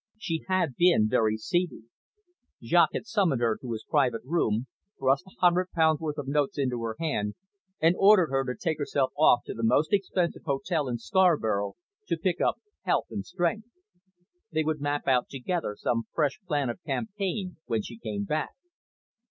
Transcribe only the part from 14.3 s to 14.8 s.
They